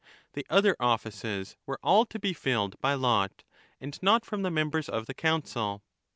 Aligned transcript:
The 0.33 0.47
other 0.49 0.75
offices 0.79 1.57
were 1.67 1.77
all 1.83 2.07
to 2.07 2.17
be 2.17 2.33
filled 2.33 2.79
by 2.81 2.95
lot, 2.95 3.43
and 3.79 4.01
not 4.01 4.25
from 4.25 4.41
the 4.41 4.49
members 4.49 4.89
of 4.89 5.05
the 5.05 5.13
Council. 5.13 5.83